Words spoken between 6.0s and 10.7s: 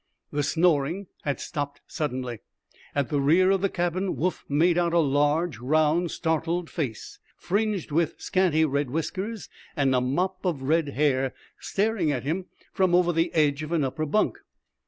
startled face, fringed with scanty red whiskers and a mop of